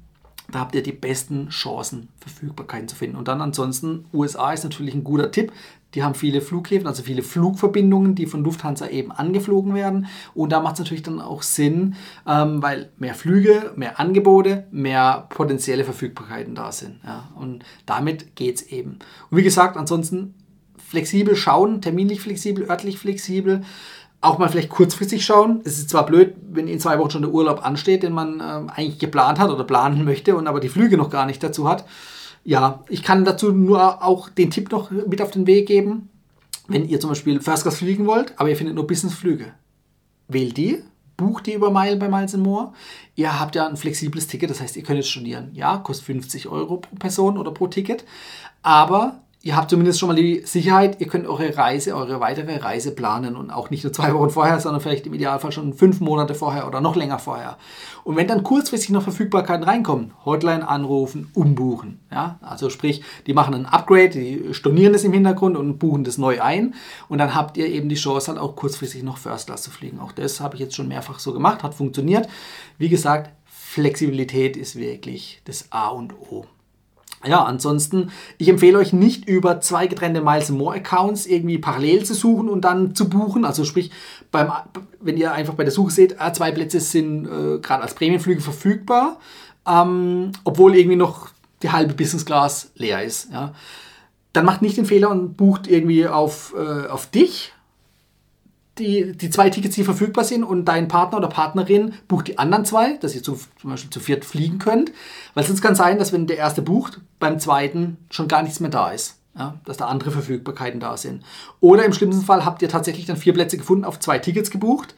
Da 0.51 0.59
habt 0.59 0.73
ihr 0.73 0.81
die 0.81 0.93
besten 0.93 1.49
Chancen, 1.49 2.07
Verfügbarkeiten 2.19 2.87
zu 2.87 2.95
finden. 2.95 3.17
Und 3.17 3.27
dann 3.27 3.41
ansonsten, 3.41 4.05
USA 4.13 4.51
ist 4.51 4.63
natürlich 4.63 4.95
ein 4.95 5.03
guter 5.03 5.31
Tipp. 5.31 5.51
Die 5.93 6.03
haben 6.03 6.15
viele 6.15 6.41
Flughäfen, 6.41 6.87
also 6.87 7.03
viele 7.03 7.21
Flugverbindungen, 7.21 8.15
die 8.15 8.25
von 8.25 8.43
Lufthansa 8.43 8.87
eben 8.87 9.11
angeflogen 9.11 9.75
werden. 9.75 10.07
Und 10.33 10.51
da 10.51 10.59
macht 10.59 10.73
es 10.73 10.79
natürlich 10.79 11.03
dann 11.03 11.21
auch 11.21 11.43
Sinn, 11.43 11.95
ähm, 12.25 12.63
weil 12.63 12.89
mehr 12.97 13.13
Flüge, 13.13 13.73
mehr 13.75 13.99
Angebote, 13.99 14.65
mehr 14.71 15.27
potenzielle 15.29 15.83
Verfügbarkeiten 15.83 16.55
da 16.55 16.71
sind. 16.71 16.99
Ja. 17.05 17.29
Und 17.35 17.63
damit 17.85 18.35
geht 18.35 18.55
es 18.55 18.61
eben. 18.63 18.97
Und 19.29 19.37
wie 19.37 19.43
gesagt, 19.43 19.77
ansonsten 19.77 20.33
flexibel 20.77 21.35
schauen, 21.35 21.81
terminlich 21.81 22.21
flexibel, 22.21 22.69
örtlich 22.69 22.97
flexibel 22.97 23.61
auch 24.21 24.37
mal 24.39 24.49
vielleicht 24.49 24.69
kurzfristig 24.69 25.25
schauen. 25.25 25.61
Es 25.63 25.77
ist 25.77 25.89
zwar 25.89 26.05
blöd, 26.05 26.35
wenn 26.49 26.67
in 26.67 26.79
zwei 26.79 26.97
Wochen 26.99 27.11
schon 27.11 27.21
der 27.21 27.31
Urlaub 27.31 27.65
ansteht, 27.65 28.03
den 28.03 28.13
man 28.13 28.41
ähm, 28.41 28.69
eigentlich 28.69 28.99
geplant 28.99 29.39
hat 29.39 29.51
oder 29.51 29.63
planen 29.63 30.03
möchte 30.05 30.35
und 30.35 30.47
aber 30.47 30.59
die 30.59 30.69
Flüge 30.69 30.97
noch 30.97 31.09
gar 31.09 31.25
nicht 31.25 31.43
dazu 31.43 31.69
hat. 31.69 31.85
Ja, 32.43 32.83
ich 32.89 33.03
kann 33.03 33.25
dazu 33.25 33.51
nur 33.51 34.03
auch 34.03 34.29
den 34.29 34.51
Tipp 34.51 34.71
noch 34.71 34.89
mit 34.89 35.21
auf 35.21 35.31
den 35.31 35.45
Weg 35.47 35.67
geben. 35.67 36.09
Wenn 36.67 36.87
ihr 36.87 36.99
zum 36.99 37.09
Beispiel 37.09 37.39
First 37.39 37.63
Class 37.63 37.77
fliegen 37.77 38.07
wollt, 38.07 38.33
aber 38.37 38.49
ihr 38.49 38.57
findet 38.57 38.75
nur 38.75 38.87
Business-Flüge, 38.87 39.53
wählt 40.27 40.57
die, 40.57 40.83
bucht 41.15 41.45
die 41.45 41.53
über 41.53 41.71
Mile 41.71 41.97
bei 41.97 42.09
Miles 42.09 42.35
More. 42.37 42.73
Ihr 43.15 43.39
habt 43.39 43.55
ja 43.55 43.67
ein 43.67 43.77
flexibles 43.77 44.27
Ticket, 44.27 44.49
das 44.49 44.61
heißt, 44.61 44.75
ihr 44.75 44.83
könnt 44.83 44.97
jetzt 44.97 45.09
stornieren. 45.09 45.51
Ja, 45.53 45.77
kostet 45.77 46.05
50 46.07 46.47
Euro 46.47 46.77
pro 46.77 46.95
Person 46.95 47.37
oder 47.37 47.51
pro 47.51 47.67
Ticket. 47.67 48.05
Aber 48.63 49.21
ihr 49.47 49.55
habt 49.55 49.69
zumindest 49.69 49.97
schon 49.97 50.07
mal 50.07 50.15
die 50.15 50.41
Sicherheit, 50.43 50.99
ihr 50.99 51.07
könnt 51.07 51.25
eure 51.25 51.55
Reise, 51.55 51.95
eure 51.95 52.19
weitere 52.19 52.57
Reise 52.57 52.93
planen 52.93 53.37
und 53.37 53.49
auch 53.49 53.69
nicht 53.69 53.85
nur 53.85 53.93
zwei 53.93 54.13
Wochen 54.13 54.29
vorher, 54.29 54.59
sondern 54.59 54.81
vielleicht 54.81 55.07
im 55.07 55.13
Idealfall 55.13 55.53
schon 55.53 55.73
fünf 55.73 56.01
Monate 56.01 56.35
vorher 56.35 56.67
oder 56.67 56.81
noch 56.81 56.97
länger 56.97 57.17
vorher. 57.17 57.57
Und 58.03 58.17
wenn 58.17 58.27
dann 58.27 58.43
kurzfristig 58.43 58.89
noch 58.89 59.03
Verfügbarkeiten 59.03 59.63
reinkommen, 59.63 60.11
Hotline 60.25 60.67
anrufen, 60.67 61.31
umbuchen. 61.33 62.01
Ja? 62.11 62.39
Also 62.41 62.69
sprich, 62.69 63.03
die 63.25 63.33
machen 63.33 63.53
ein 63.53 63.65
Upgrade, 63.65 64.09
die 64.09 64.53
stornieren 64.53 64.91
das 64.91 65.05
im 65.05 65.13
Hintergrund 65.13 65.55
und 65.55 65.79
buchen 65.79 66.03
das 66.03 66.17
neu 66.17 66.41
ein 66.41 66.75
und 67.07 67.17
dann 67.17 67.33
habt 67.33 67.55
ihr 67.55 67.67
eben 67.67 67.87
die 67.87 67.95
Chance 67.95 68.29
halt 68.29 68.39
auch 68.39 68.57
kurzfristig 68.57 69.03
noch 69.03 69.17
First 69.17 69.47
Class 69.47 69.61
zu 69.61 69.71
fliegen. 69.71 70.01
Auch 70.01 70.11
das 70.11 70.41
habe 70.41 70.55
ich 70.55 70.59
jetzt 70.59 70.75
schon 70.75 70.89
mehrfach 70.89 71.19
so 71.19 71.31
gemacht, 71.31 71.63
hat 71.63 71.73
funktioniert. 71.73 72.27
Wie 72.77 72.89
gesagt, 72.89 73.31
Flexibilität 73.45 74.57
ist 74.57 74.75
wirklich 74.75 75.41
das 75.45 75.71
A 75.71 75.87
und 75.87 76.13
O. 76.19 76.45
Ja, 77.25 77.43
ansonsten, 77.43 78.11
ich 78.37 78.47
empfehle 78.47 78.77
euch 78.77 78.93
nicht 78.93 79.27
über 79.27 79.59
zwei 79.59 79.87
getrennte 79.87 80.21
Miles 80.21 80.49
More 80.49 80.75
Accounts 80.75 81.25
irgendwie 81.25 81.57
parallel 81.57 82.05
zu 82.05 82.13
suchen 82.13 82.47
und 82.47 82.61
dann 82.61 82.93
zu 82.93 83.09
buchen. 83.09 83.43
Also 83.43 83.63
sprich, 83.63 83.91
beim, 84.31 84.51
wenn 84.99 85.17
ihr 85.17 85.31
einfach 85.31 85.55
bei 85.55 85.63
der 85.63 85.73
Suche 85.73 85.91
seht, 85.91 86.21
ah, 86.21 86.31
zwei 86.31 86.51
Plätze 86.51 86.79
sind 86.79 87.25
äh, 87.25 87.59
gerade 87.59 87.81
als 87.81 87.95
Prämienflüge 87.95 88.41
verfügbar, 88.41 89.19
ähm, 89.67 90.31
obwohl 90.43 90.75
irgendwie 90.75 90.95
noch 90.95 91.29
die 91.63 91.71
halbe 91.71 91.95
Business 91.95 92.25
Class 92.25 92.71
leer 92.75 93.03
ist. 93.03 93.31
Ja. 93.31 93.53
Dann 94.33 94.45
macht 94.45 94.61
nicht 94.61 94.77
den 94.77 94.85
Fehler 94.85 95.09
und 95.09 95.37
bucht 95.37 95.67
irgendwie 95.67 96.07
auf, 96.07 96.53
äh, 96.55 96.87
auf 96.87 97.07
dich 97.07 97.53
die, 98.79 99.13
die 99.13 99.29
zwei 99.29 99.49
Tickets, 99.49 99.75
die 99.75 99.83
verfügbar 99.83 100.23
sind 100.23 100.43
und 100.43 100.65
dein 100.65 100.87
Partner 100.87 101.17
oder 101.17 101.27
Partnerin 101.27 101.93
bucht 102.07 102.27
die 102.27 102.37
anderen 102.37 102.65
zwei, 102.65 102.97
dass 102.97 103.15
ihr 103.15 103.23
zu, 103.23 103.39
zum 103.59 103.69
Beispiel 103.69 103.89
zu 103.89 103.99
viert 103.99 104.25
fliegen 104.25 104.59
könnt. 104.59 104.91
Weil 105.33 105.43
sonst 105.43 105.61
kann 105.61 105.73
es 105.73 105.77
sein, 105.77 105.99
dass 105.99 106.13
wenn 106.13 106.27
der 106.27 106.37
erste 106.37 106.61
bucht, 106.61 107.01
beim 107.19 107.39
zweiten 107.39 107.97
schon 108.09 108.27
gar 108.27 108.43
nichts 108.43 108.59
mehr 108.59 108.69
da 108.69 108.91
ist. 108.91 109.15
Ja, 109.37 109.59
dass 109.65 109.77
da 109.77 109.85
andere 109.85 110.09
Verfügbarkeiten 110.09 110.79
da 110.79 110.97
sind. 110.97 111.23
Oder 111.59 111.85
im 111.85 111.93
schlimmsten 111.93 112.25
Fall 112.25 112.43
habt 112.43 112.63
ihr 112.63 112.69
tatsächlich 112.69 113.05
dann 113.05 113.17
vier 113.17 113.33
Plätze 113.33 113.57
gefunden, 113.57 113.85
auf 113.85 113.99
zwei 113.99 114.17
Tickets 114.17 114.49
gebucht. 114.49 114.95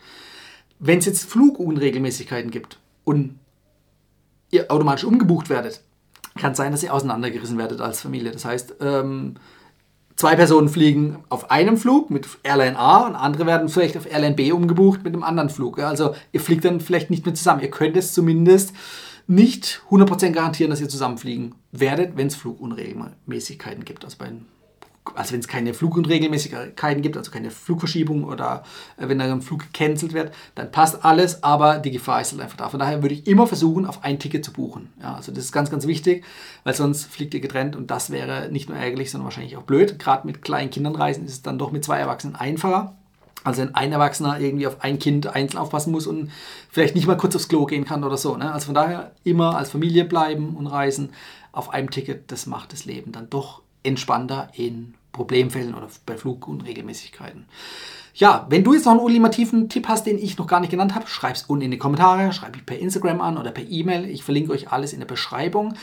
Wenn 0.80 1.00
es 1.00 1.06
jetzt 1.06 1.30
Flugunregelmäßigkeiten 1.30 2.50
gibt 2.50 2.80
und 3.04 3.38
ihr 4.50 4.72
automatisch 4.72 5.04
umgebucht 5.04 5.50
werdet, 5.50 5.82
kann 6.38 6.54
es 6.54 6.58
sein, 6.58 6.72
dass 6.72 6.84
ihr 6.84 6.94
auseinandergerissen 6.94 7.58
werdet 7.58 7.82
als 7.82 8.00
Familie. 8.00 8.32
Das 8.32 8.46
heißt, 8.46 8.76
ähm, 8.80 9.36
zwei 10.20 10.36
Personen 10.36 10.68
fliegen 10.68 11.20
auf 11.30 11.50
einem 11.50 11.78
Flug 11.78 12.10
mit 12.10 12.28
Airline 12.44 12.78
A 12.78 13.08
und 13.08 13.16
andere 13.16 13.46
werden 13.46 13.70
vielleicht 13.70 13.96
auf 13.96 14.06
Airline 14.06 14.36
B 14.36 14.52
umgebucht 14.52 15.02
mit 15.06 15.14
einem 15.14 15.24
anderen 15.24 15.50
Flug. 15.50 15.80
Also 15.80 16.14
ihr 16.34 16.42
fliegt 16.42 16.66
dann 16.66 16.82
vielleicht 16.82 17.10
nicht 17.10 17.26
mehr 17.26 17.34
zusammen. 17.34 17.62
Ihr 17.62 17.72
könnt 17.72 17.96
es 17.96 18.12
zumindest 18.12 18.74
nicht 19.28 19.82
100% 19.90 20.32
garantieren, 20.32 20.72
dass 20.72 20.82
ihr 20.82 20.90
zusammenfliegen 20.90 21.56
werdet, 21.72 22.18
wenn 22.18 22.28
es 22.28 22.36
Flugunregelmäßigkeiten 22.36 23.86
gibt. 23.86 24.04
Also 24.04 24.18
bei 24.20 24.30
also 25.16 25.34
wenn 25.34 25.40
es 25.40 25.48
keine 25.48 25.74
Flugunregelmäßigkeiten 25.74 27.02
gibt, 27.02 27.18
also 27.18 27.32
keine 27.32 27.52
Flugverschiebung 27.52 28.24
oder 28.24 28.64
äh, 28.98 29.08
wenn 29.08 29.20
ein 29.22 29.42
Flug 29.42 29.72
gecancelt 29.72 30.14
wird, 30.14 30.34
dann 30.56 30.72
passt 30.72 31.04
alles, 31.04 31.44
aber 31.44 31.80
die 31.80 31.92
Gefahr 31.92 32.22
ist 32.22 32.32
halt 32.32 32.42
einfach 32.42 32.58
da. 32.58 32.70
Von 32.70 32.80
daher 32.80 33.02
würde 33.02 33.16
ich 33.16 33.28
immer 33.28 33.48
versuchen, 33.48 33.86
auf 33.86 34.04
ein 34.04 34.20
Ticket 34.20 34.46
zu 34.46 34.54
buchen. 34.54 34.90
Ja, 35.02 35.16
also 35.16 35.32
das 35.32 35.46
ist 35.46 35.52
ganz, 35.52 35.70
ganz 35.72 35.88
wichtig, 35.88 36.24
weil 36.64 36.74
sonst 36.74 37.06
fliegt 37.06 37.34
ihr 37.34 37.40
getrennt 37.40 37.76
und 37.76 37.92
das 37.92 38.12
wäre 38.12 38.50
nicht 38.52 38.70
nur 38.70 38.78
ärgerlich, 38.78 39.12
sondern 39.12 39.26
wahrscheinlich 39.26 39.58
auch 39.58 39.64
blöd. 39.64 40.00
Gerade 40.00 40.28
mit 40.28 40.42
kleinen 40.42 40.70
Kindern 40.70 40.96
reisen 40.96 41.26
ist 41.26 41.32
es 41.32 41.42
dann 41.42 41.60
doch 41.60 41.72
mit 41.72 41.84
zwei 41.84 42.00
Erwachsenen 42.00 42.36
einfacher. 42.36 42.96
Also 43.44 43.62
wenn 43.62 43.74
ein 43.74 43.94
Erwachsener 43.94 44.40
irgendwie 44.40 44.68
auf 44.68 44.82
ein 44.82 45.00
Kind 45.00 45.28
einzeln 45.28 45.60
aufpassen 45.60 45.92
muss 45.92 46.08
und 46.08 46.30
vielleicht 46.70 46.96
nicht 46.96 47.08
mal 47.08 47.16
kurz 47.16 47.36
aufs 47.36 47.48
Klo 47.48 47.66
gehen 47.66 47.86
kann 47.86 48.04
oder 48.04 48.18
so. 48.18 48.36
Ne? 48.36 48.52
Also 48.52 48.66
von 48.66 48.76
daher 48.76 49.12
immer 49.24 49.56
als 49.56 49.72
Familie 49.72 50.04
bleiben 50.04 50.58
und 50.58 50.68
reisen 50.68 51.12
auf 51.54 51.70
einem 51.70 51.90
Ticket, 51.90 52.32
das 52.32 52.46
macht 52.46 52.74
das 52.74 52.86
Leben 52.86 53.12
dann 53.12 53.30
doch 53.30 53.62
entspannter 53.84 54.50
in 54.54 54.94
Problemfällen 55.12 55.74
oder 55.74 55.88
bei 56.06 56.18
Flugunregelmäßigkeiten. 56.18 57.46
Ja, 58.14 58.48
wenn 58.50 58.64
du 58.64 58.74
jetzt 58.74 58.86
noch 58.86 58.94
einen 58.94 59.02
ultimativen 59.02 59.70
Tipp 59.70 59.88
hast, 59.88 60.06
den 60.06 60.18
ich 60.18 60.38
noch 60.38 60.48
gar 60.48 60.60
nicht 60.60 60.72
genannt 60.72 60.96
habe, 60.96 61.08
schreib 61.08 61.36
es 61.36 61.44
unten 61.44 61.66
in 61.66 61.72
die 61.72 61.78
Kommentare, 61.78 62.34
schreib 62.34 62.56
mich 62.56 62.66
per 62.66 62.80
Instagram 62.80 63.22
an 63.22 63.38
oder 63.38 63.52
per 63.52 63.64
E-Mail. 63.68 64.10
Ich 64.10 64.24
verlinke 64.24 64.52
euch 64.52 64.72
alles 64.72 64.94
in 64.94 65.00
der 65.00 65.08
Beschreibung. 65.08 65.76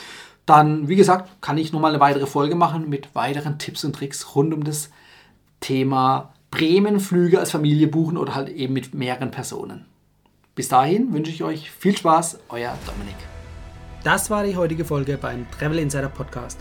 Dann, 0.44 0.88
wie 0.88 0.96
gesagt, 0.96 1.40
kann 1.40 1.58
ich 1.58 1.72
nochmal 1.72 1.92
eine 1.92 2.00
weitere 2.00 2.26
Folge 2.26 2.54
machen 2.54 2.88
mit 2.88 3.14
weiteren 3.14 3.58
Tipps 3.58 3.84
und 3.84 3.94
Tricks 3.94 4.34
rund 4.34 4.54
um 4.54 4.64
das 4.64 4.90
Thema 5.60 6.32
Bremenflüge 6.50 7.40
als 7.40 7.50
Familie 7.50 7.88
buchen 7.88 8.16
oder 8.16 8.34
halt 8.34 8.48
eben 8.48 8.72
mit 8.72 8.94
mehreren 8.94 9.30
Personen. 9.30 9.86
Bis 10.54 10.68
dahin 10.68 11.12
wünsche 11.12 11.32
ich 11.32 11.42
euch 11.42 11.70
viel 11.70 11.96
Spaß, 11.96 12.38
euer 12.48 12.78
Dominik. 12.86 13.16
Das 14.04 14.30
war 14.30 14.44
die 14.44 14.56
heutige 14.56 14.84
Folge 14.84 15.18
beim 15.18 15.46
Travel 15.50 15.80
Insider 15.80 16.08
Podcast. 16.08 16.60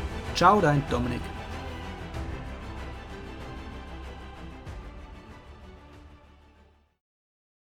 Ciao, 0.35 0.61
dein 0.61 0.83
Dominik. 0.89 1.40